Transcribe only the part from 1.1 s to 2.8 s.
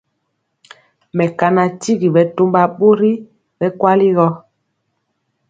Mekana tyigi bɛtɔmba